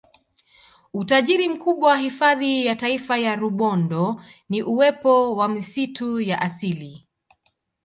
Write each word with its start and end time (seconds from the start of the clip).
Utajiri 0.93 1.49
mkubwa 1.49 1.97
hifadhi 1.97 2.65
ya 2.65 2.75
Taifa 2.75 3.17
ya 3.17 3.35
Rubondo 3.35 4.21
ni 4.49 4.63
uwepo 4.63 5.35
wa 5.35 5.49
misitu 5.49 6.21
ya 6.21 6.41
asili 6.41 7.07